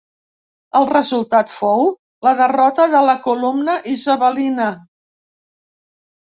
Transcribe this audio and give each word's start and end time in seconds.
El 0.77 0.85
resultat 0.93 1.51
fou 1.55 1.85
la 2.27 2.33
derrota 2.39 2.87
de 2.95 3.03
la 3.09 3.15
columna 3.29 3.77
isabelina. 3.93 4.71